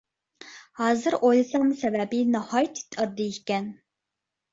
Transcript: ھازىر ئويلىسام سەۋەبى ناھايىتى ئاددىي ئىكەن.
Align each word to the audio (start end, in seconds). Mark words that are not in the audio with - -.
ھازىر 0.77 1.17
ئويلىسام 1.17 1.67
سەۋەبى 1.81 2.21
ناھايىتى 2.37 2.97
ئاددىي 2.97 3.29
ئىكەن. 3.35 3.69